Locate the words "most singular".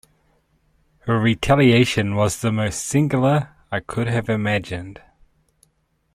2.51-3.49